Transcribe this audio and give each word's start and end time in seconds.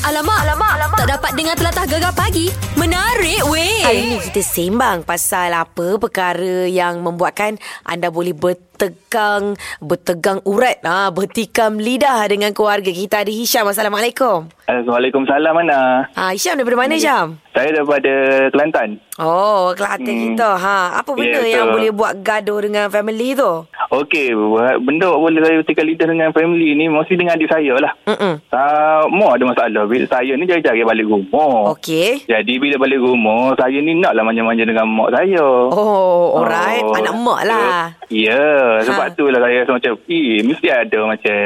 Alamak, 0.00 0.48
alamak, 0.48 0.72
alamak. 0.80 0.98
Tak 1.04 1.10
dapat 1.12 1.30
dengar 1.36 1.54
telatah 1.60 1.84
gegar 1.84 2.12
pagi. 2.16 2.48
Menarik 2.80 3.44
weh. 3.52 3.84
Hari 3.84 4.00
ni 4.08 4.16
kita 4.24 4.40
sembang 4.40 5.04
pasal 5.04 5.52
apa 5.52 6.00
perkara 6.00 6.64
yang 6.64 7.04
membuatkan 7.04 7.60
anda 7.84 8.08
boleh 8.08 8.32
bertegang, 8.32 9.60
bertegang 9.76 10.40
urat, 10.48 10.80
ha, 10.88 11.12
bertikam 11.12 11.76
lidah 11.76 12.24
dengan 12.32 12.56
keluarga. 12.56 12.88
Kita 12.88 13.20
ada 13.20 13.28
Hisham. 13.28 13.68
Assalamualaikum. 13.68 14.48
Waalaikumsalam 14.64 15.52
mana? 15.52 16.08
Ha, 16.16 16.32
Hisham 16.32 16.56
daripada 16.56 16.80
mana 16.80 16.96
Hisham? 16.96 17.36
Saya 17.52 17.68
daripada 17.68 18.12
Kelantan. 18.56 18.88
Oh, 19.20 19.76
Kelantan 19.76 20.16
hmm. 20.16 20.24
kita. 20.32 20.50
Ha, 20.56 21.04
apa 21.04 21.10
benda 21.12 21.44
Ya, 21.44 21.60
yang 21.60 21.76
boleh 21.76 21.92
buat 21.92 22.24
gaduh 22.24 22.64
dengan 22.64 22.88
family 22.88 23.36
tu? 23.36 23.68
Okey, 23.90 24.30
benda 24.86 25.10
boleh 25.10 25.42
saya 25.42 25.66
tikal 25.66 25.82
lidah 25.82 26.06
dengan 26.06 26.30
family 26.30 26.78
ni 26.78 26.86
mesti 26.86 27.18
dengan 27.18 27.34
adik 27.34 27.50
saya 27.50 27.74
lah. 27.74 27.90
Mm-mm. 28.06 28.38
Uh, 28.46 29.30
ada 29.34 29.42
masalah. 29.42 29.82
Bila 29.90 30.06
saya 30.06 30.38
ni 30.38 30.46
jari-jari 30.46 30.86
balik 30.86 31.10
rumah. 31.10 31.74
Okey. 31.74 32.22
Jadi 32.30 32.62
bila 32.62 32.78
balik 32.78 33.02
rumah, 33.02 33.58
saya 33.58 33.82
ni 33.82 33.98
naklah 33.98 34.22
manja-manja 34.22 34.62
dengan 34.62 34.86
mak 34.86 35.10
saya. 35.10 35.42
Oh, 35.42 36.38
alright. 36.38 36.86
Oh. 36.86 36.94
Anak 36.94 37.14
mak 37.18 37.40
lah. 37.50 37.90
Ya, 38.06 38.78
sebab 38.86 39.10
Ha. 39.10 39.14
tu 39.18 39.26
lah 39.26 39.42
saya 39.42 39.66
rasa 39.66 39.72
macam, 39.74 39.92
eh, 40.06 40.38
mesti 40.46 40.66
ada 40.70 40.98
macam, 41.10 41.38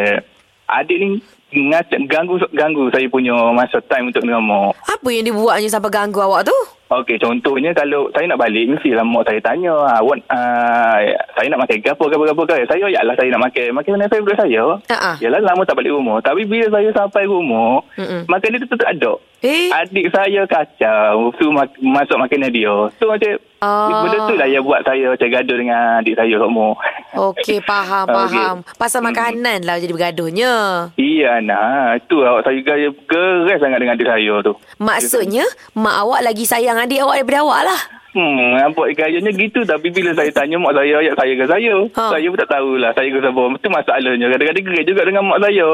adik 0.68 0.96
ni 1.00 1.06
ngacak, 1.54 2.00
ganggu 2.10 2.34
ganggu 2.52 2.92
saya 2.92 3.06
punya 3.08 3.32
masa 3.56 3.80
time 3.88 4.12
untuk 4.12 4.20
dengan 4.20 4.44
mak. 4.44 4.76
Apa 4.84 5.08
yang 5.08 5.32
dibuatnya 5.32 5.72
sampai 5.72 5.88
ganggu 5.88 6.20
awak 6.20 6.44
tu? 6.44 6.58
Okey, 6.84 7.16
contohnya 7.16 7.72
kalau 7.72 8.12
saya 8.12 8.28
nak 8.28 8.36
balik, 8.38 8.68
mestilah 8.68 9.00
mak 9.02 9.24
saya 9.24 9.40
tanya, 9.40 9.72
awak, 9.72 10.20
uh, 10.26 11.00
saya 11.32 11.46
nak 11.48 11.64
makan 11.64 11.80
ke 11.80 11.88
apa, 11.88 12.04
ke 12.04 12.14
apa, 12.14 12.24
ke 12.24 12.32
apa, 12.32 12.42
ke 12.44 12.54
Saya, 12.68 12.84
saya 12.92 13.28
nak 13.32 13.42
makan. 13.42 13.66
Makan 13.72 13.92
mana 13.92 14.06
favourite 14.06 14.36
saya. 14.36 14.64
Ha-ha. 14.86 15.12
Yalah, 15.18 15.40
lama 15.40 15.64
tak 15.64 15.74
balik 15.74 15.90
rumah. 15.90 16.20
Tapi 16.20 16.44
bila 16.44 16.68
saya 16.68 16.92
sampai 16.92 17.24
rumah, 17.24 17.80
Mm-mm. 17.96 18.28
makan 18.28 18.52
dia 18.52 18.62
tu 18.62 18.76
tak 18.76 18.92
ada. 18.94 19.12
Eh? 19.40 19.68
Adik 19.68 20.08
saya 20.08 20.40
kacau, 20.44 21.28
tu 21.36 21.52
mak- 21.52 21.76
masuk 21.78 22.16
makanan 22.16 22.48
dia. 22.48 22.72
So 22.96 23.08
macam, 23.08 23.36
Ah. 23.60 24.04
benda 24.04 24.28
tu 24.28 24.36
lah 24.36 24.44
yang 24.44 24.60
buat 24.60 24.84
saya 24.84 25.08
macam 25.08 25.24
gaduh 25.26 25.56
dengan 25.56 25.80
adik 25.98 26.16
saya 26.16 26.36
rumah. 26.36 26.76
Okey, 27.14 27.60
faham, 27.60 28.04
Okey. 28.10 28.36
faham. 28.36 28.56
Pasal 28.76 29.00
makanan 29.00 29.64
lah 29.64 29.76
jadi 29.76 29.88
bergaduhnya. 29.90 30.52
Iya, 30.94 31.40
nah. 31.40 31.92
Itu 31.94 32.20
awak 32.20 32.44
saya 32.44 32.60
gaya 32.60 32.88
geres 33.04 33.60
sangat 33.60 33.80
dengan 33.80 33.96
adik 33.96 34.04
saya 34.06 34.34
tu. 34.40 34.52
Maksudnya, 34.76 35.44
mak 35.72 35.96
awak 35.98 36.20
lagi 36.20 36.44
sayang 36.44 36.73
adik 36.78 37.02
awak 37.02 37.22
daripada 37.22 37.38
awak 37.44 37.60
lah. 37.66 37.80
Hmm, 38.14 38.54
nampak 38.54 38.94
gayanya 38.94 39.30
gitu 39.30 39.66
tapi 39.66 39.90
bila 39.90 40.14
saya 40.14 40.30
tanya 40.30 40.54
mak 40.54 40.70
saya, 40.72 41.02
ayat 41.02 41.14
saya 41.14 41.32
ke 41.34 41.44
saya? 41.44 41.74
Ha. 41.92 42.04
Saya 42.10 42.26
pun 42.26 42.38
tak 42.38 42.50
tahulah 42.50 42.90
saya 42.94 43.08
ke 43.10 43.18
siapa. 43.18 43.42
Itu 43.52 43.68
masalahnya. 43.68 44.26
Kadang-kadang 44.30 44.64
gerak 44.64 44.84
juga 44.86 45.02
dengan 45.02 45.22
mak 45.26 45.40
saya. 45.40 45.68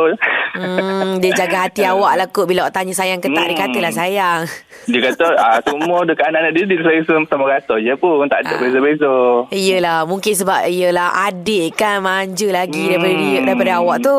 Hmm, 0.50 1.20
dia 1.20 1.30
jaga 1.36 1.68
hati 1.68 1.82
awak 1.92 2.12
lah 2.16 2.26
kot 2.26 2.48
bila 2.48 2.64
awak 2.64 2.74
tanya 2.74 2.92
sayang 2.92 3.20
ke 3.20 3.28
tak. 3.28 3.44
Dia 3.44 3.52
Hmm. 3.52 3.62
katalah 3.62 3.92
sayang. 3.92 4.40
Dia 4.82 5.00
kata, 5.04 5.26
ah, 5.44 5.58
semua 5.60 5.98
dekat 6.02 6.24
anak-anak 6.26 6.52
dia, 6.54 6.64
dia 6.64 6.80
saya 6.80 7.00
sama, 7.04 7.44
rata 7.46 7.76
je 7.76 7.92
pun. 7.94 8.24
Tak 8.24 8.40
ada 8.40 8.54
Ah. 8.56 8.58
beza-beza. 8.58 9.14
Iyalah, 9.50 9.98
mungkin 10.04 10.32
sebab 10.32 10.60
iyalah 10.66 11.08
adik 11.26 11.76
kan 11.76 12.00
manja 12.00 12.48
lagi 12.48 12.80
Hmm. 12.80 12.90
daripada 12.90 13.14
dia, 13.14 13.38
daripada 13.44 13.72
awak 13.76 13.96
tu. 14.00 14.18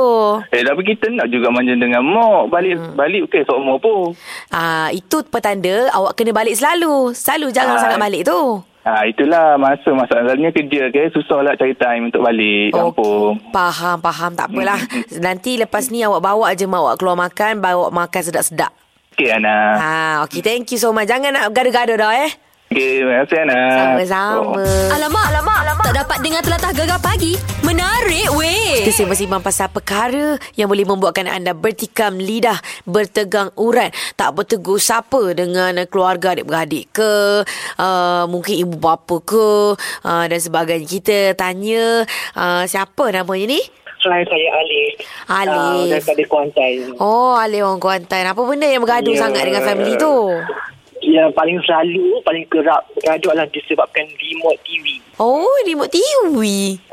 Eh, 0.51 0.61
tapi 0.61 0.81
kita 0.85 1.09
nak 1.09 1.25
juga 1.27 1.49
manja 1.49 1.73
dengan 1.73 2.05
mak. 2.05 2.43
Balik, 2.49 2.75
Hmm. 2.77 2.93
balik 2.93 3.23
ke 3.27 3.41
semua 3.41 3.75
pun. 3.75 4.13
Ah, 4.47 4.93
itu 4.93 5.25
petanda 5.25 5.89
awak 5.91 6.13
kena 6.13 6.31
balik 6.31 6.53
selalu. 6.53 7.11
Selalu 7.11 7.47
jangan 7.49 7.75
Ah. 7.75 7.81
sangat 7.81 7.97
balik 7.97 8.10
tu. 8.19 8.59
Ah, 8.83 9.05
itulah 9.05 9.61
masa 9.61 9.93
masalahnya 9.93 10.49
kerja 10.49 10.89
ke 10.89 11.13
susah 11.13 11.45
lah 11.45 11.53
cari 11.53 11.77
time 11.77 12.11
untuk 12.11 12.25
balik 12.25 12.73
kampung. 12.73 13.39
Faham, 13.53 14.01
faham. 14.01 14.31
Tak 14.33 14.51
apalah. 14.51 14.81
Hmm. 14.81 15.21
Nanti 15.21 15.55
lepas 15.55 15.87
ni 15.93 16.03
awak 16.03 16.19
bawa 16.19 16.51
je 16.57 16.67
mak 16.67 16.81
awak 16.81 16.95
keluar 16.99 17.15
makan, 17.15 17.61
bawa 17.61 17.93
makan 17.93 18.21
sedap-sedap. 18.25 18.73
Okey 19.13 19.29
Ana. 19.29 19.57
Ha, 19.77 19.91
okey. 20.25 20.41
Thank 20.41 20.73
you 20.73 20.81
so 20.81 20.89
much. 20.89 21.05
Jangan 21.05 21.29
nak 21.29 21.53
gaduh-gaduh 21.53 21.93
dah 21.93 22.25
eh. 22.25 22.33
Okey, 22.71 23.03
terima 23.03 23.27
kasih 23.27 23.37
Ana. 23.43 23.61
Sama-sama. 23.75 24.63
Alamak, 24.95 25.25
alamak, 25.27 25.57
alamak. 25.59 25.85
Tak 25.91 25.95
dapat 26.07 26.17
dengar 26.23 26.39
telatah 26.39 26.71
gegar 26.71 26.99
pagi. 27.03 27.35
Menarik 27.67 28.31
weh. 28.31 28.79
Kita 28.87 28.95
sembang-sembang 28.95 29.43
pasal 29.43 29.67
perkara 29.75 30.39
yang 30.55 30.71
boleh 30.71 30.87
membuatkan 30.87 31.27
anda 31.27 31.51
bertikam 31.51 32.15
lidah, 32.15 32.55
bertegang 32.87 33.51
urat, 33.59 33.91
tak 34.15 34.31
bertegur 34.39 34.79
sapa 34.79 35.35
dengan 35.35 35.83
keluarga 35.91 36.31
adik-beradik 36.31 36.95
ke, 36.95 37.43
uh, 37.75 38.23
mungkin 38.31 38.63
ibu 38.63 38.79
bapa 38.79 39.19
ke 39.19 39.75
uh, 40.07 40.25
dan 40.31 40.39
sebagainya. 40.39 40.87
Kita 40.87 41.17
tanya 41.35 42.07
uh, 42.39 42.63
siapa 42.63 43.03
namanya 43.11 43.51
ni? 43.51 43.59
Hai, 44.01 44.23
saya 44.23 44.47
Alif. 44.63 44.93
Alif. 45.27 45.59
Uh, 45.59 45.91
daripada 45.99 46.23
Kuantan. 46.23 46.73
Oh, 47.03 47.35
Alif 47.35 47.67
orang 47.67 47.83
Kuantan. 47.83 48.31
Apa 48.31 48.39
benda 48.47 48.63
yang 48.63 48.79
bergaduh 48.79 49.11
Ya. 49.11 49.27
sangat 49.27 49.43
dengan 49.43 49.59
family 49.67 49.99
tu? 49.99 50.39
Yang 51.01 51.33
paling 51.33 51.57
selalu, 51.65 52.21
paling 52.21 52.45
kerap 52.45 52.85
bergaduh 52.93 53.33
adalah 53.33 53.49
disebabkan 53.49 54.05
remote 54.05 54.59
TV. 54.61 55.01
Oh, 55.17 55.49
remote 55.65 55.89
TV. 55.89 56.37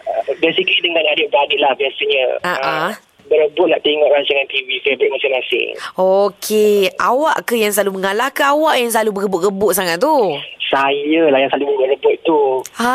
Uh, 0.00 0.32
basically 0.41 0.80
dengan 0.80 1.04
adik-beradik 1.12 1.60
lah 1.60 1.72
biasanya. 1.76 2.24
Ah, 2.41 2.58
ah. 2.60 2.91
berebut 3.28 3.69
nak 3.69 3.84
tengok 3.84 4.08
rancangan 4.08 4.48
TV 4.48 4.80
favourite 4.80 5.12
masing-masing. 5.12 5.69
Okey, 6.00 6.88
awak 6.96 7.44
ke 7.44 7.60
yang 7.60 7.69
selalu 7.69 8.00
mengalah 8.00 8.32
ke 8.32 8.41
awak 8.41 8.80
yang 8.80 8.88
selalu 8.88 9.20
berebut-rebut 9.20 9.76
sangat 9.76 10.00
tu? 10.00 10.32
Saya 10.72 11.28
lah 11.28 11.36
yang 11.36 11.52
selalu 11.52 11.76
berebut 11.76 12.16
tu. 12.25 12.64
Ha. 12.80 12.92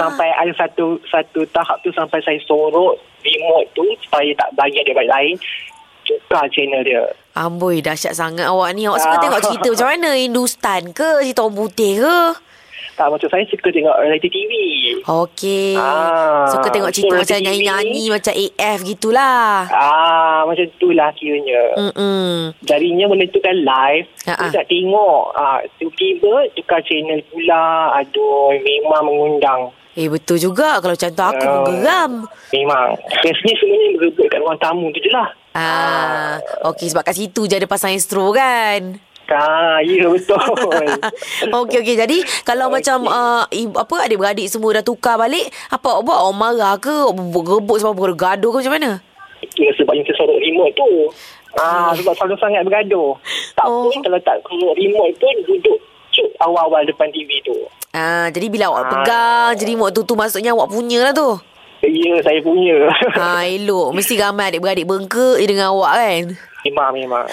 Sampai 0.00 0.32
ada 0.32 0.52
satu 0.56 0.96
satu 1.12 1.44
tahap 1.52 1.76
tu 1.84 1.92
sampai 1.92 2.16
saya 2.24 2.40
sorok 2.48 2.96
remote 3.20 3.68
tu 3.76 3.84
supaya 4.08 4.32
tak 4.40 4.48
bagi 4.56 4.80
adik-beradik 4.80 5.12
lain 5.12 5.36
tukar 6.04 6.44
channel 6.52 6.84
dia. 6.84 7.02
Amboi, 7.34 7.80
dahsyat 7.80 8.14
sangat 8.14 8.46
awak 8.46 8.70
ni. 8.72 8.86
Awak 8.86 9.00
suka 9.00 9.16
Ah. 9.16 9.22
tengok 9.22 9.40
cerita 9.42 9.66
macam 9.72 9.88
mana? 9.90 10.10
Hindustan 10.14 10.82
ke? 10.92 11.08
Cerita 11.24 11.40
orang 11.42 11.56
putih 11.56 11.92
ke? 11.98 12.18
Tak 12.94 13.10
macam 13.10 13.26
saya 13.26 13.42
suka 13.44 13.68
tengok 13.68 13.96
reality 13.98 14.28
TV. 14.28 14.52
Okey. 15.02 15.74
Ah, 15.74 16.46
suka 16.46 16.70
tengok 16.70 16.88
cerita 16.88 17.10
so 17.12 17.20
macam 17.20 17.38
nyanyi-nyanyi 17.40 18.06
macam 18.06 18.32
AF 18.32 18.78
gitulah. 18.80 19.66
Ah, 19.66 20.46
macam 20.46 20.62
tu 20.76 20.88
lah 20.90 21.10
kiranya. 21.12 21.74
Mm-mm. 21.76 22.54
Jadinya 22.62 23.06
menentukan 23.06 23.56
live 23.56 24.06
Ha, 24.24 24.32
uh 24.32 24.40
ha. 24.40 24.52
Tak 24.52 24.64
tengok 24.66 25.22
ah, 25.34 25.58
Tiba-tiba 25.76 26.32
Tukar 26.54 26.80
channel 26.80 27.20
pula 27.28 27.64
Aduh 27.94 28.54
Memang 28.54 29.04
mengundang 29.04 29.60
Eh, 29.92 30.08
betul 30.08 30.38
juga. 30.38 30.80
Kalau 30.80 30.90
macam 30.92 31.10
tu 31.10 31.22
aku 31.24 31.44
pun 31.44 31.54
Ah. 31.54 31.66
geram. 31.68 32.12
Memang 32.50 32.86
Biasanya 33.20 33.54
sebenarnya 33.54 33.88
Berebut 33.96 34.26
kat 34.26 34.38
ruang 34.38 34.58
tamu 34.58 34.86
tu 34.90 34.98
je 34.98 35.10
lah 35.10 35.28
Ah, 35.54 36.34
okey 36.66 36.88
sebab 36.88 37.02
kat 37.02 37.14
situ 37.14 37.46
je 37.46 37.54
ada 37.54 37.68
pasang 37.68 37.94
astro 37.94 38.30
kan. 38.30 38.98
Ah, 39.24 39.80
ya 39.80 40.04
betul 40.12 40.36
okey 41.64 41.78
okey. 41.80 41.96
Jadi 41.96 42.18
kalau 42.44 42.68
okay. 42.68 42.84
macam 42.84 43.08
uh, 43.08 43.42
apa 43.78 43.94
adik-beradik 44.04 44.46
semua 44.52 44.76
dah 44.76 44.84
tukar 44.84 45.16
balik, 45.16 45.48
apa 45.72 45.86
awak 45.96 46.02
buat? 46.04 46.18
Awak 46.20 46.34
marah 46.36 46.74
ke? 46.76 46.92
Awak 47.08 47.16
berebut 47.32 47.76
sebab 47.80 47.94
bergaduh 47.96 48.50
ke 48.52 48.58
macam 48.60 48.74
mana? 48.76 48.90
Itu 49.40 49.64
sebab 49.80 49.92
yang 49.96 50.04
tersorok 50.04 50.38
remote 50.40 50.72
tu 50.72 50.88
Ah, 51.54 51.94
sebab 51.94 52.12
selalu 52.18 52.34
sangat 52.42 52.62
bergaduh. 52.66 53.14
Tak 53.54 53.66
Oh. 53.70 53.86
oh. 53.86 54.02
kalau 54.02 54.18
tak 54.20 54.42
keluar 54.42 54.74
remote 54.74 55.14
pun 55.16 55.34
duduk 55.46 55.78
cuk 56.10 56.28
awal-awal 56.42 56.82
depan 56.82 57.06
TV 57.14 57.30
tu. 57.46 57.54
Ah, 57.94 58.26
jadi 58.34 58.50
bila 58.50 58.74
awak 58.74 58.82
Ah. 58.82 58.90
pegang 58.90 59.50
jadi 59.62 59.70
remote 59.78 59.94
tu 59.94 60.02
tu 60.02 60.14
maksudnya 60.18 60.50
awak 60.50 60.68
punya 60.68 61.00
lah 61.00 61.14
tu. 61.14 61.38
Ya, 61.84 62.16
saya 62.24 62.40
punya. 62.40 62.88
Ha, 63.12 63.44
elok. 63.44 63.92
Mesti 63.92 64.16
ramai 64.16 64.48
adik-beradik 64.48 64.88
bengkak 64.88 65.36
je 65.36 65.46
dengan 65.46 65.76
awak 65.76 65.92
kan? 66.00 66.22
Memang, 66.64 66.90
memang. 66.96 67.26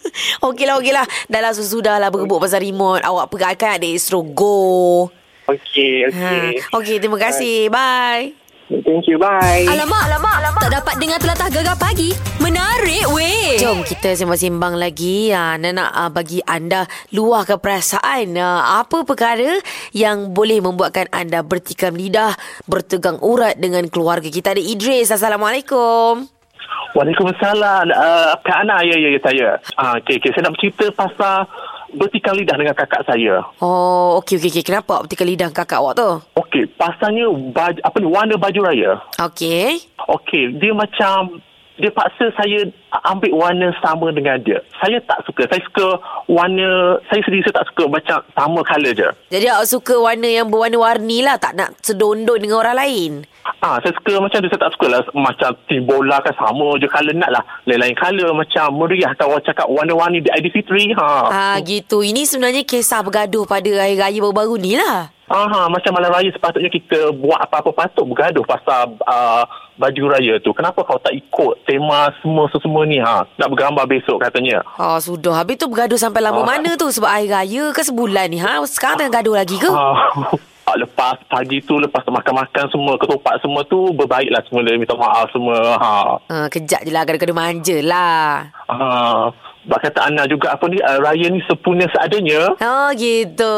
okeylah, 0.48 0.80
okeylah. 0.80 1.06
Dah 1.28 1.40
lah 1.44 1.52
sudah 1.52 2.00
lah 2.00 2.08
berebut 2.08 2.40
pasal 2.40 2.64
remote. 2.64 3.04
Awak 3.04 3.26
pegangkan 3.28 3.76
adik 3.78 3.96
Astro 4.00 4.24
Go. 4.24 5.08
Okey, 5.48 6.04
Ha. 6.04 6.12
okey. 6.12 6.48
Okey, 6.76 6.96
terima 7.00 7.16
kasih. 7.16 7.72
Bye. 7.72 8.48
Thank 8.68 9.08
you, 9.08 9.16
bye. 9.16 9.64
Alamak, 9.64 10.12
alamak, 10.12 10.34
alamak. 10.44 10.60
Tak 10.60 10.72
dapat 10.84 10.94
dengar 11.00 11.16
telatah 11.16 11.48
gegar 11.48 11.76
pagi. 11.80 12.12
Menarik 12.44 13.08
weh. 13.16 13.56
Jom 13.56 13.80
kita 13.80 14.12
sembang-sembang 14.12 14.76
lagi. 14.76 15.32
Ha, 15.32 15.56
Nana 15.56 15.72
nak 15.72 15.90
uh, 15.96 16.10
bagi 16.12 16.44
anda 16.44 16.84
luahkan 17.08 17.56
perasaan. 17.56 18.36
Uh, 18.36 18.84
apa 18.84 19.08
perkara 19.08 19.56
yang 19.96 20.36
boleh 20.36 20.60
membuatkan 20.60 21.08
anda 21.16 21.40
bertikam 21.40 21.96
lidah, 21.96 22.36
bertegang 22.68 23.16
urat 23.24 23.56
dengan 23.56 23.88
keluarga. 23.88 24.28
Kita 24.28 24.52
ada 24.52 24.60
Idris. 24.60 25.08
Assalamualaikum. 25.08 26.37
Waalaikumsalam. 26.98 27.94
Uh, 27.94 28.34
Kak 28.42 28.66
Ana, 28.66 28.82
ya, 28.82 28.98
ya, 28.98 29.14
ya, 29.14 29.20
saya. 29.22 29.48
Ah, 29.78 29.94
okay, 30.02 30.18
okay. 30.18 30.34
Saya 30.34 30.50
nak 30.50 30.58
bercerita 30.58 30.90
pasal 30.90 31.46
bertikam 31.94 32.34
lidah 32.34 32.58
dengan 32.58 32.74
kakak 32.74 33.06
saya. 33.06 33.46
Oh, 33.62 34.18
okey, 34.18 34.34
okey, 34.34 34.50
okey. 34.50 34.64
Kenapa 34.66 34.98
awak 34.98 35.06
bertikam 35.06 35.30
lidah 35.30 35.48
kakak 35.54 35.78
awak 35.78 35.94
tu? 35.94 36.10
Okey, 36.42 36.66
pasalnya 36.74 37.30
baju, 37.30 37.78
apa 37.78 37.96
ni, 38.02 38.06
warna 38.10 38.34
baju 38.34 38.60
raya. 38.66 38.98
Okey. 39.14 39.78
Okey, 40.10 40.58
dia 40.58 40.74
macam 40.74 41.38
dia 41.78 41.90
paksa 41.94 42.34
saya 42.34 42.66
ambil 43.06 43.32
warna 43.38 43.70
sama 43.78 44.10
dengan 44.10 44.42
dia. 44.42 44.58
Saya 44.82 44.98
tak 45.06 45.22
suka. 45.24 45.46
Saya 45.46 45.62
suka 45.62 45.86
warna, 46.26 46.98
saya 47.06 47.22
sendiri 47.22 47.46
saya 47.46 47.62
tak 47.62 47.68
suka 47.70 47.84
macam 47.86 48.18
sama 48.34 48.60
colour 48.66 48.92
je. 48.92 49.08
Jadi 49.30 49.46
awak 49.46 49.70
suka 49.70 49.94
warna 49.94 50.26
yang 50.26 50.50
berwarna-warni 50.50 51.22
lah. 51.22 51.38
Tak 51.38 51.54
nak 51.54 51.78
sedondon 51.78 52.42
dengan 52.42 52.66
orang 52.66 52.76
lain. 52.82 53.10
Ah, 53.62 53.78
saya 53.78 53.94
suka 53.94 54.18
macam 54.18 54.38
tu. 54.42 54.50
Saya 54.50 54.62
tak 54.66 54.74
suka 54.74 54.86
lah 54.90 55.00
macam 55.14 55.50
tim 55.70 55.82
bola 55.86 56.18
kan 56.20 56.34
sama 56.34 56.74
je 56.82 56.86
colour 56.90 57.14
nak 57.14 57.30
lah. 57.30 57.42
Lain-lain 57.64 57.94
colour 57.94 58.30
macam 58.34 58.66
meriah. 58.74 59.14
Kalau 59.14 59.38
orang 59.38 59.46
cakap 59.46 59.66
warna-warni 59.70 60.18
di 60.18 60.30
Aidilfitri. 60.34 60.92
Ha. 60.98 61.06
Ah 61.30 61.56
gitu. 61.62 62.02
Ini 62.02 62.26
sebenarnya 62.26 62.66
kisah 62.66 63.06
bergaduh 63.06 63.46
pada 63.46 63.70
hari 63.70 63.94
raya 63.94 64.18
baru-baru 64.18 64.58
ni 64.58 64.74
lah. 64.74 65.14
Aha, 65.28 65.68
macam 65.68 65.92
malam 65.92 66.08
raya 66.08 66.28
sepatutnya 66.28 66.68
kita 66.68 67.12
buat 67.12 67.36
apa-apa 67.38 67.68
patut 67.70 68.02
bergaduh 68.02 68.40
pasal 68.42 68.96
uh, 69.02 69.44
baju 69.76 70.02
raya 70.08 70.36
tu. 70.38 70.50
Kenapa 70.50 70.80
kau 70.80 70.96
tak 70.96 71.12
ikut 71.12 71.62
tema 71.62 72.08
semua-semua 72.18 72.82
ni 72.82 72.96
ha? 72.96 73.28
Nak 73.36 73.48
bergambar 73.48 73.84
besok 73.84 74.18
katanya. 74.18 74.64
Ah 74.74 74.96
sudah. 74.96 75.36
Habis 75.36 75.56
tu 75.56 75.68
bergaduh 75.68 75.94
sampai 75.94 76.20
lama 76.20 76.40
Ah. 76.40 76.48
mana 76.48 76.74
tu 76.74 76.88
sebab 76.88 77.06
hari 77.06 77.28
raya 77.28 77.70
ke 77.70 77.82
sebulan 77.82 78.26
ni 78.26 78.40
ha? 78.40 78.56
Sekarang 78.64 78.98
tengah 78.98 79.14
gaduh 79.14 79.36
lagi 79.36 79.56
ke? 79.56 79.68
Ah, 79.68 79.96
lepas 80.80 81.16
pagi 81.26 81.60
tu, 81.60 81.76
lepas 81.76 82.04
makan-makan 82.04 82.64
semua, 82.68 82.96
ketupat 82.96 83.40
semua 83.40 83.64
tu, 83.64 83.88
berbaiklah 83.92 84.40
semula. 84.44 84.72
Minta 84.74 84.92
maaf 84.94 85.28
semua. 85.28 85.56
Ha. 85.76 85.92
Ah, 86.24 86.46
kejap 86.48 86.82
je 86.82 86.90
lah 86.90 87.04
gaduh-gaduh 87.04 87.32
manja 87.32 87.76
lah. 87.80 88.48
Ah, 88.64 89.28
bak 89.68 89.84
kata 89.84 90.00
Ana 90.02 90.24
juga 90.24 90.50
apa 90.50 90.64
ni, 90.64 90.80
uh, 90.80 90.98
raya 90.98 91.28
ni 91.28 91.44
sepunya 91.44 91.84
seadanya. 91.86 92.56
Oh 92.56 92.88
gitu. 92.96 93.54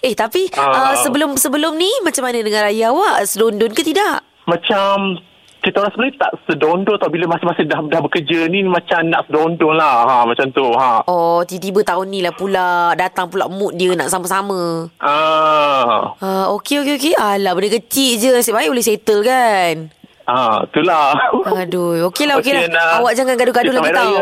Eh 0.00 0.12
tapi 0.12 0.50
Ah. 0.52 0.92
uh, 0.92 0.94
sebelum 0.98 1.34
sebelum 1.36 1.72
ni 1.72 1.88
macam 2.02 2.20
mana 2.20 2.42
dengan 2.42 2.66
raya 2.66 2.90
awak? 2.90 3.22
Selondon 3.24 3.70
ke 3.70 3.80
tidak? 3.80 4.26
Macam 4.44 5.22
kita 5.58 5.82
orang 5.82 5.90
sebenarnya 5.90 6.18
tak 6.20 6.32
sedondon 6.46 6.94
tau 6.94 7.10
bila 7.10 7.26
masa-masa 7.26 7.66
dah, 7.66 7.82
dah 7.82 7.98
bekerja 7.98 8.46
ni 8.46 8.62
macam 8.62 9.02
nak 9.02 9.26
sedondon 9.26 9.74
lah 9.74 9.96
ha, 10.00 10.16
macam 10.22 10.46
tu 10.48 10.62
ha. 10.70 11.02
Oh, 11.04 11.42
tiba-tiba 11.42 11.82
tahun 11.82 12.06
ni 12.06 12.22
lah 12.22 12.30
pula 12.30 12.66
datang 12.94 13.26
pula 13.26 13.50
mood 13.50 13.74
dia 13.74 13.90
nak 13.94 14.06
sama-sama. 14.06 14.86
Ah, 15.02 16.14
Uh, 16.16 16.54
okey, 16.54 16.80
okey, 16.80 16.94
okey. 16.96 17.14
Alah, 17.14 17.50
benda 17.52 17.74
kecil 17.74 18.14
je. 18.16 18.30
Nasib 18.30 18.54
baik 18.54 18.70
boleh 18.70 18.84
settle 18.84 19.22
kan? 19.22 19.90
Ah, 20.26 20.62
itulah. 20.66 21.14
Aduh, 21.56 22.10
okey 22.10 22.26
lah, 22.26 22.38
okey 22.42 22.52
Okey, 22.52 22.66
lah. 22.66 22.70
Nah. 22.70 22.98
Awak 23.02 23.12
jangan 23.14 23.34
gaduh-gaduh 23.38 23.72
lagi 23.72 23.90
tau. 23.94 24.14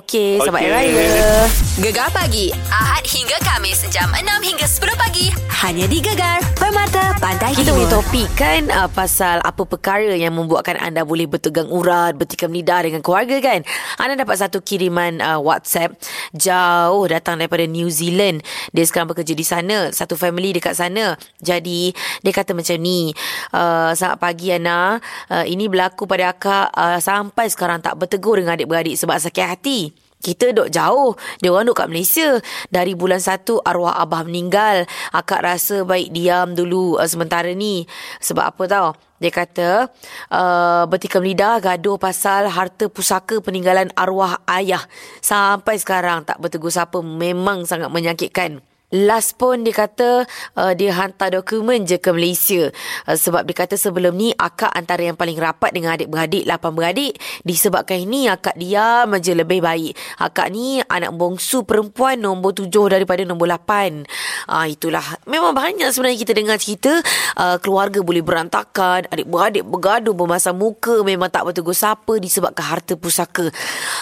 Okey, 0.00 0.40
selamat 0.40 0.60
Okey. 0.60 0.72
Hari 0.72 0.90
Raya. 0.96 1.30
Gegar 1.72 2.08
pagi 2.12 2.52
Ahad 2.68 3.04
hingga 3.08 3.36
Kamis 3.40 3.80
jam 3.88 4.12
6 4.12 4.28
hingga 4.44 4.66
10 4.68 4.92
pagi 4.92 5.26
hanya 5.62 5.86
di 5.86 6.02
Gegar 6.02 6.42
Permata 6.58 7.14
Pantai 7.16 7.54
Kita 7.54 7.70
punya 7.70 7.86
Timur. 7.86 8.02
topik 8.02 8.28
kan 8.34 8.66
uh, 8.68 8.90
pasal 8.90 9.38
apa 9.40 9.62
perkara 9.62 10.10
yang 10.12 10.34
membuatkan 10.34 10.74
anda 10.74 11.06
boleh 11.06 11.30
bertegang 11.30 11.70
urat, 11.70 12.18
bertikam 12.18 12.50
lidah 12.50 12.82
dengan 12.82 12.98
keluarga 12.98 13.38
kan. 13.38 13.62
Anda 13.96 14.18
dapat 14.18 14.42
satu 14.42 14.58
kiriman 14.60 15.22
uh, 15.22 15.38
WhatsApp 15.38 15.94
jauh 16.34 17.06
datang 17.06 17.38
daripada 17.38 17.62
New 17.64 17.86
Zealand. 17.88 18.42
Dia 18.74 18.84
sekarang 18.84 19.14
bekerja 19.14 19.32
di 19.32 19.46
sana, 19.46 19.94
satu 19.94 20.18
family 20.18 20.50
dekat 20.52 20.74
sana. 20.74 21.14
Jadi 21.38 21.94
dia 21.94 22.32
kata 22.34 22.58
macam 22.58 22.76
ni, 22.82 23.14
uh, 23.54 23.94
selamat 23.94 24.18
pagi 24.18 24.50
Ana, 24.50 24.98
uh, 25.30 25.41
ini 25.46 25.70
berlaku 25.70 26.08
pada 26.08 26.34
akak 26.34 26.70
uh, 26.74 26.98
sampai 26.98 27.46
sekarang 27.50 27.82
tak 27.82 27.98
bertegur 27.98 28.38
dengan 28.38 28.56
adik-beradik 28.56 28.98
sebab 28.98 29.18
sakit 29.18 29.46
hati. 29.46 29.80
Kita 30.22 30.54
duk 30.54 30.70
jauh. 30.70 31.18
Dia 31.42 31.50
orang 31.50 31.66
duk 31.66 31.82
kat 31.82 31.90
Malaysia. 31.90 32.38
Dari 32.70 32.94
bulan 32.94 33.18
satu 33.18 33.58
arwah 33.58 33.98
abah 33.98 34.22
meninggal. 34.22 34.86
Akak 35.10 35.42
rasa 35.42 35.82
baik 35.82 36.14
diam 36.14 36.54
dulu 36.54 36.94
uh, 36.94 37.08
sementara 37.10 37.50
ni. 37.50 37.90
Sebab 38.22 38.54
apa 38.54 38.62
tau? 38.70 38.88
Dia 39.18 39.30
kata 39.34 39.90
uh, 40.30 40.82
bertikam 40.86 41.26
lidah 41.26 41.58
gaduh 41.58 41.98
pasal 41.98 42.50
harta 42.50 42.86
pusaka 42.86 43.42
peninggalan 43.42 43.90
arwah 43.98 44.38
ayah. 44.46 44.82
Sampai 45.18 45.82
sekarang 45.82 46.22
tak 46.22 46.38
bertegur 46.38 46.70
siapa. 46.70 47.02
Memang 47.02 47.66
sangat 47.66 47.90
menyakitkan. 47.90 48.62
Last 48.92 49.40
pun 49.40 49.64
dia 49.64 49.72
kata 49.72 50.28
uh, 50.52 50.72
dia 50.76 50.92
hantar 50.92 51.32
dokumen 51.32 51.88
je 51.88 51.96
ke 51.96 52.12
Malaysia. 52.12 52.68
Uh, 53.08 53.16
sebab 53.16 53.48
dia 53.48 53.56
kata 53.64 53.80
sebelum 53.80 54.12
ni 54.12 54.36
akak 54.36 54.68
antara 54.68 55.00
yang 55.08 55.16
paling 55.16 55.40
rapat 55.40 55.72
dengan 55.72 55.96
adik-beradik, 55.96 56.44
lapan 56.44 56.72
beradik. 56.76 57.12
Disebabkan 57.40 58.04
ini 58.04 58.28
akak 58.28 58.60
diam 58.60 59.16
je 59.16 59.32
lebih 59.32 59.64
baik. 59.64 59.96
Akak 60.20 60.52
ni 60.52 60.84
anak 60.84 61.16
bongsu 61.16 61.64
perempuan 61.64 62.20
nombor 62.20 62.52
tujuh 62.52 62.92
daripada 62.92 63.24
nombor 63.24 63.48
lapan. 63.48 64.04
Uh, 64.50 64.66
itulah. 64.66 65.04
Memang 65.28 65.54
banyak 65.54 65.88
sebenarnya 65.94 66.18
kita 66.18 66.32
dengar 66.34 66.56
cerita 66.58 66.92
uh, 67.38 67.56
keluarga 67.62 68.02
boleh 68.02 68.22
berantakan, 68.24 69.06
adik-beradik 69.10 69.62
bergaduh 69.66 70.14
bermasam 70.14 70.58
muka, 70.58 71.02
memang 71.06 71.30
tak 71.30 71.46
bertegur 71.46 71.76
siapa 71.76 72.18
disebabkan 72.18 72.64
harta 72.64 72.94
pusaka. 72.98 73.48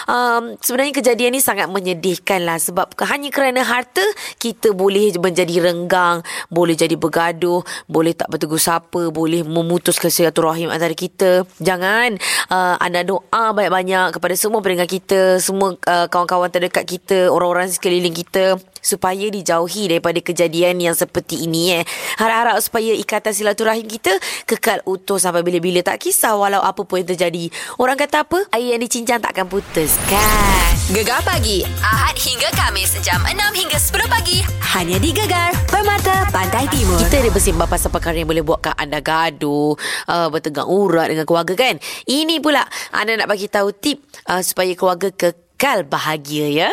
Um, 0.09 0.57
sebenarnya 0.61 0.93
kejadian 0.97 1.37
ni 1.37 1.41
sangat 1.41 1.69
menyedihkan 1.69 2.43
lah 2.45 2.57
sebab 2.57 2.93
hanya 3.05 3.29
kerana 3.29 3.61
harta 3.65 4.03
kita 4.41 4.73
boleh 4.73 5.13
menjadi 5.17 5.71
renggang, 5.71 6.25
boleh 6.49 6.73
jadi 6.73 6.93
bergaduh, 6.97 7.61
boleh 7.85 8.13
tak 8.17 8.29
bertegur 8.29 8.61
siapa, 8.61 9.13
boleh 9.13 9.45
memutuskan 9.45 10.09
silaturahim 10.09 10.69
antara 10.73 10.93
kita. 10.97 11.45
Jangan 11.61 12.17
uh, 12.49 12.75
anda 12.81 13.05
doa 13.05 13.53
banyak-banyak 13.53 14.17
kepada 14.17 14.35
semua 14.37 14.59
pendengar 14.65 14.89
kita, 14.89 15.37
semua 15.37 15.77
uh, 15.87 16.07
kawan-kawan 16.09 16.49
terdekat 16.49 16.85
kita, 16.85 17.29
orang-orang 17.29 17.69
sekeliling 17.71 18.13
kita 18.13 18.57
supaya 18.81 19.29
dijauhi 19.29 19.87
daripada 19.87 20.19
kejadian 20.19 20.81
yang 20.81 20.97
seperti 20.97 21.45
ini 21.45 21.81
eh. 21.81 21.83
Harap-harap 22.17 22.59
supaya 22.59 22.91
ikatan 22.97 23.31
silaturahim 23.31 23.87
kita 23.87 24.11
kekal 24.49 24.81
utuh 24.89 25.21
sampai 25.21 25.45
bila-bila 25.45 25.85
tak 25.85 26.01
kisah 26.01 26.35
walau 26.35 26.59
apa 26.59 26.81
pun 26.83 26.99
yang 26.99 27.09
terjadi. 27.13 27.47
Orang 27.77 27.95
kata 27.95 28.25
apa? 28.25 28.43
Air 28.51 28.75
yang 28.75 28.81
dicincang 28.81 29.21
takkan 29.21 29.47
putus 29.47 29.95
kan? 30.09 30.73
Gegar 30.91 31.23
pagi 31.23 31.63
Ahad 31.79 32.17
hingga 32.19 32.51
Kamis 32.51 32.99
jam 32.99 33.21
6 33.23 33.37
hingga 33.55 33.77
10 33.79 34.11
pagi 34.11 34.43
hanya 34.71 34.97
di 35.03 35.11
Gegar 35.11 35.51
Permata 35.67 36.23
Pantai 36.31 36.63
Timur. 36.71 36.95
Kita 36.95 37.19
ada 37.19 37.27
bersimbah 37.27 37.67
pasal 37.67 37.91
perkara 37.91 38.15
yang 38.15 38.31
boleh 38.31 38.39
buatkan 38.39 38.71
anda 38.79 39.03
gaduh, 39.03 39.75
uh, 40.07 40.27
bertegang 40.31 40.63
urat 40.63 41.11
dengan 41.11 41.27
keluarga 41.27 41.53
kan. 41.59 41.75
Ini 42.07 42.39
pula 42.39 42.63
anda 42.95 43.19
nak 43.19 43.27
bagi 43.27 43.51
tahu 43.51 43.75
tip 43.75 43.99
uh, 44.31 44.39
supaya 44.39 44.71
keluarga 44.71 45.11
kekal 45.11 45.83
bahagia 45.83 46.47
ya. 46.47 46.71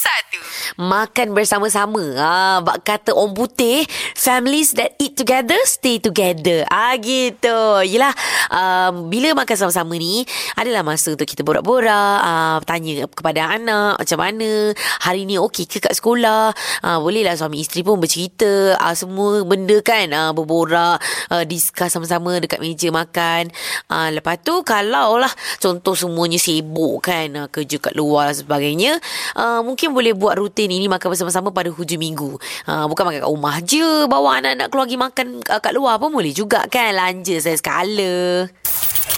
Nombor 0.00 0.80
1 0.80 0.80
Makan 0.80 1.28
bersama-sama. 1.36 2.02
Ah, 2.16 2.58
bak 2.64 2.80
kata 2.86 3.12
orang 3.12 3.36
putih, 3.36 3.84
families 4.20 4.76
that 4.76 4.92
eat 5.00 5.16
together 5.16 5.56
stay 5.64 5.96
together. 5.96 6.68
Ah 6.68 6.92
gitu. 7.00 7.80
Yelah, 7.88 8.12
um, 8.52 9.08
bila 9.08 9.32
makan 9.32 9.56
sama-sama 9.56 9.96
ni, 9.96 10.28
adalah 10.60 10.84
masa 10.84 11.16
untuk 11.16 11.24
kita 11.24 11.40
borak-borak, 11.40 12.18
uh, 12.20 12.60
tanya 12.68 13.08
kepada 13.08 13.56
anak 13.56 13.96
macam 13.96 14.18
mana, 14.20 14.76
hari 15.00 15.24
ni 15.24 15.40
okey 15.40 15.64
ke 15.64 15.80
kat 15.80 15.96
sekolah. 15.96 16.52
Uh, 16.84 16.98
bolehlah 17.00 17.32
suami 17.32 17.64
isteri 17.64 17.80
pun 17.80 17.96
bercerita, 17.96 18.76
uh, 18.76 18.92
semua 18.92 19.40
benda 19.48 19.80
kan, 19.80 20.12
uh, 20.12 20.36
berborak, 20.36 21.00
uh, 21.32 21.44
discuss 21.48 21.96
sama-sama 21.96 22.36
dekat 22.44 22.60
meja 22.60 22.92
makan. 22.92 23.48
Uh, 23.88 24.12
lepas 24.12 24.36
tu 24.44 24.60
kalau 24.68 25.16
lah 25.16 25.32
contoh 25.56 25.96
semuanya 25.96 26.36
sibuk 26.36 27.00
kan, 27.08 27.32
uh, 27.32 27.48
kerja 27.48 27.80
kat 27.80 27.96
luar 27.96 28.28
dan 28.28 28.36
sebagainya, 28.36 28.92
uh, 29.38 29.64
mungkin 29.64 29.96
boleh 29.96 30.12
buat 30.12 30.36
rutin 30.36 30.68
ini 30.68 30.90
makan 30.92 31.16
bersama-sama 31.16 31.48
pada 31.54 31.72
hujung 31.72 32.02
minggu. 32.02 32.36
Uh, 32.68 32.84
bukan 32.90 33.08
makan 33.08 33.20
kat 33.24 33.30
rumah 33.30 33.56
je, 33.64 34.09
bawa 34.10 34.42
anak-anak 34.42 34.66
keluar 34.74 34.86
pergi 34.90 34.98
makan 34.98 35.26
uh, 35.46 35.60
kat 35.62 35.72
luar 35.78 36.02
pun 36.02 36.10
boleh 36.10 36.34
juga 36.34 36.66
kan, 36.66 36.90
lanja 36.98 37.38
saya 37.38 37.54
sekala. 37.54 38.50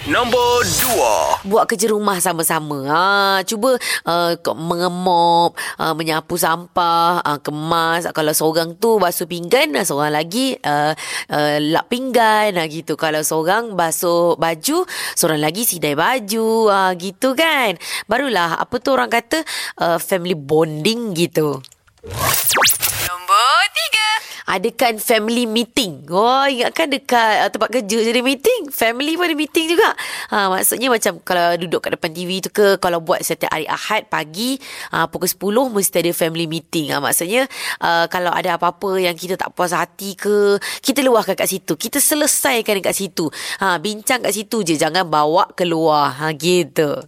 Nombor 0.03 0.67
2 0.67 1.47
Buat 1.47 1.71
kerja 1.71 1.87
rumah 1.87 2.19
sama-sama. 2.19 2.91
Ha, 2.91 3.03
cuba 3.47 3.79
uh, 4.03 4.35
mengemop, 4.59 5.55
uh, 5.79 5.95
menyapu 5.95 6.35
sampah, 6.35 7.23
uh, 7.23 7.39
kemas. 7.39 8.11
Kalau 8.11 8.35
seorang 8.35 8.75
tu 8.83 8.99
basuh 8.99 9.31
pinggan, 9.31 9.71
seorang 9.87 10.11
lagi 10.11 10.59
uh, 10.59 10.91
uh, 11.31 11.57
lap 11.63 11.87
pinggan. 11.87 12.59
Uh, 12.59 12.67
gitu. 12.67 12.99
Kalau 12.99 13.23
seorang 13.23 13.79
basuh 13.79 14.35
baju, 14.35 14.83
seorang 15.15 15.39
lagi 15.39 15.63
sidai 15.63 15.95
baju. 15.95 16.67
Uh, 16.67 16.93
gitu 16.99 17.39
kan. 17.39 17.79
Barulah 18.11 18.59
apa 18.59 18.75
tu 18.83 18.91
orang 18.91 19.07
kata 19.07 19.47
uh, 19.79 20.03
family 20.03 20.35
bonding 20.35 21.15
gitu. 21.15 21.63
Nombor 24.53 24.69
3 24.69 24.73
Adakan 24.83 24.95
family 25.01 25.45
meeting. 25.49 26.05
Oh, 26.13 26.45
ingatkan 26.45 26.93
dekat 26.93 27.49
uh, 27.49 27.49
tempat 27.49 27.69
kerja 27.73 27.97
jadi 28.05 28.21
meeting. 28.21 28.69
Family 28.69 29.17
pun 29.17 29.25
ada 29.25 29.37
meeting 29.37 29.73
juga. 29.73 29.97
Ha, 30.29 30.53
maksudnya 30.53 30.93
macam 30.93 31.17
kalau 31.25 31.57
duduk 31.57 31.81
kat 31.81 31.97
depan 31.97 32.13
TV 32.13 32.45
tu 32.45 32.53
ke, 32.53 32.77
kalau 32.77 33.01
buat 33.01 33.25
setiap 33.25 33.49
hari 33.49 33.65
Ahad 33.65 34.13
pagi, 34.13 34.61
uh, 34.93 35.09
pukul 35.09 35.29
10 35.65 35.73
mesti 35.73 35.97
ada 36.05 36.13
family 36.13 36.45
meeting. 36.45 36.93
Ha, 36.93 37.01
maksudnya 37.01 37.49
uh, 37.81 38.05
kalau 38.13 38.29
ada 38.29 38.61
apa-apa 38.61 39.01
yang 39.01 39.17
kita 39.17 39.41
tak 39.41 39.57
puas 39.57 39.73
hati 39.73 40.13
ke, 40.13 40.61
kita 40.85 41.01
luahkan 41.01 41.33
kat 41.33 41.49
situ. 41.49 41.73
Kita 41.81 41.97
selesaikan 41.97 42.85
kat 42.85 42.93
situ. 42.93 43.33
Ha, 43.65 43.81
bincang 43.81 44.21
kat 44.21 44.37
situ 44.37 44.61
je. 44.69 44.77
Jangan 44.77 45.09
bawa 45.09 45.49
keluar. 45.57 46.13
Ha, 46.21 46.29
gitu. 46.37 47.01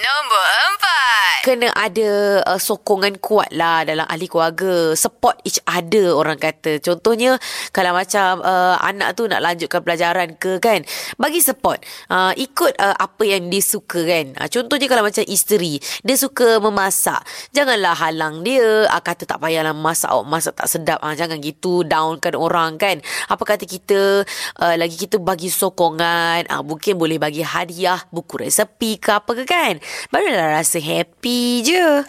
Nombor 0.00 0.46
4 0.80 1.29
kena 1.40 1.72
ada 1.72 2.42
uh, 2.44 2.60
sokongan 2.60 3.16
kuat 3.22 3.48
lah 3.54 3.86
dalam 3.86 4.04
ahli 4.04 4.28
keluarga. 4.28 4.92
Support 4.92 5.40
each 5.48 5.62
other 5.64 6.12
orang 6.12 6.36
kata. 6.36 6.82
Contohnya 6.84 7.40
kalau 7.72 7.96
macam 7.96 8.44
uh, 8.44 8.76
anak 8.82 9.16
tu 9.16 9.24
nak 9.24 9.40
lanjutkan 9.40 9.80
pelajaran 9.80 10.36
ke 10.36 10.60
kan. 10.60 10.84
Bagi 11.16 11.40
support. 11.40 11.80
Uh, 12.12 12.36
ikut 12.36 12.76
uh, 12.76 12.96
apa 12.98 13.22
yang 13.24 13.48
dia 13.48 13.62
suka 13.64 14.04
kan. 14.04 14.36
Uh, 14.36 14.48
contohnya 14.50 14.86
kalau 14.90 15.04
macam 15.06 15.24
isteri. 15.24 15.80
Dia 16.04 16.16
suka 16.18 16.60
memasak. 16.60 17.24
Janganlah 17.56 17.96
halang 17.96 18.44
dia. 18.44 18.90
Uh, 18.90 19.02
kata 19.02 19.24
tak 19.24 19.40
payahlah 19.40 19.72
masak. 19.72 20.12
Oh, 20.12 20.26
masak 20.26 20.58
tak 20.58 20.68
sedap. 20.68 21.00
Uh, 21.00 21.16
jangan 21.16 21.40
gitu 21.40 21.86
downkan 21.86 22.36
orang 22.36 22.76
kan. 22.76 23.00
Apa 23.32 23.56
kata 23.56 23.64
kita 23.64 24.28
uh, 24.60 24.74
lagi 24.76 24.98
kita 25.00 25.16
bagi 25.16 25.48
sokongan. 25.48 26.50
Uh, 26.52 26.62
mungkin 26.66 27.00
boleh 27.00 27.16
bagi 27.16 27.40
hadiah 27.40 28.04
buku 28.12 28.44
resepi 28.44 29.00
ke 29.00 29.16
apa 29.16 29.30
ke 29.32 29.44
kan. 29.48 29.80
Barulah 30.12 30.60
rasa 30.60 30.76
happy 30.82 31.19
je. 31.22 32.04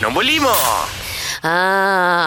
Nombor 0.00 0.24
lima. 0.24 0.54
Ha, 1.42 1.75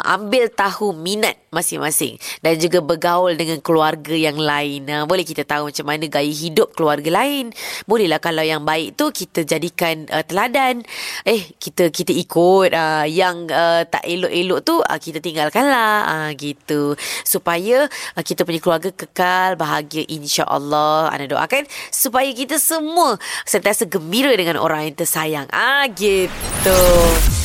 ambil 0.10 0.50
tahu 0.50 0.90
minat 0.98 1.38
masing-masing 1.54 2.18
dan 2.42 2.58
juga 2.58 2.82
bergaul 2.82 3.34
dengan 3.38 3.62
keluarga 3.62 4.14
yang 4.14 4.38
lain. 4.38 4.90
Ha, 4.90 5.06
boleh 5.06 5.26
kita 5.26 5.46
tahu 5.46 5.70
macam 5.70 5.86
mana 5.86 6.06
gaya 6.10 6.30
hidup 6.30 6.74
keluarga 6.74 7.10
lain. 7.10 7.54
Bolehlah 7.86 8.18
kalau 8.22 8.42
yang 8.42 8.66
baik 8.66 8.98
tu 8.98 9.10
kita 9.14 9.46
jadikan 9.46 10.10
uh, 10.10 10.26
teladan. 10.26 10.82
Eh, 11.26 11.54
kita 11.58 11.90
kita 11.94 12.14
ikut 12.14 12.74
uh, 12.74 13.06
yang 13.06 13.50
uh, 13.50 13.86
tak 13.86 14.06
elok-elok 14.06 14.60
tu 14.66 14.76
uh, 14.82 15.00
kita 15.02 15.22
tinggalkanlah. 15.22 15.94
Uh, 16.06 16.30
gitu. 16.38 16.94
Supaya 17.26 17.86
uh, 17.90 18.24
kita 18.24 18.46
punya 18.46 18.62
keluarga 18.62 18.90
kekal 18.94 19.58
bahagia 19.58 20.06
insya-Allah. 20.10 21.10
Ana 21.14 21.26
doakan 21.26 21.66
supaya 21.90 22.30
kita 22.34 22.62
semua 22.62 23.18
sentiasa 23.46 23.90
gembira 23.90 24.34
dengan 24.38 24.62
orang 24.62 24.90
yang 24.90 24.96
tersayang. 24.98 25.48
Ah 25.50 25.86
gitu. 25.90 26.82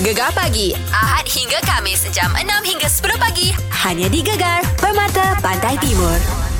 Gegar 0.04 0.34
pagi 0.36 0.76
Ahad 0.92 1.24
hingga 1.28 1.58
Kamis 1.64 2.04
jam 2.12 2.30
6 2.54 2.70
hingga 2.70 2.86
10 2.86 3.18
pagi 3.18 3.50
hanya 3.82 4.06
di 4.06 4.22
Gegar 4.22 4.62
Permata 4.78 5.34
Pantai 5.42 5.74
Timur. 5.82 6.53